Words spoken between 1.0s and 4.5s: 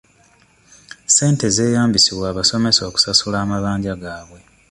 Ssente zeeyambisibwa abasomesa okusasula amabanja gaabwe.